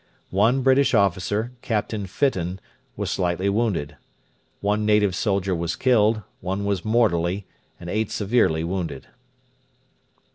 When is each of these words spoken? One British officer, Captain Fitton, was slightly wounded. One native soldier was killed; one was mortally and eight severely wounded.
One 0.31 0.63
British 0.63 0.95
officer, 0.95 1.51
Captain 1.61 2.07
Fitton, 2.07 2.59
was 2.97 3.11
slightly 3.11 3.49
wounded. 3.49 3.97
One 4.59 4.83
native 4.83 5.13
soldier 5.13 5.53
was 5.53 5.75
killed; 5.75 6.23
one 6.39 6.65
was 6.65 6.83
mortally 6.83 7.45
and 7.79 7.87
eight 7.87 8.09
severely 8.09 8.63
wounded. 8.63 9.05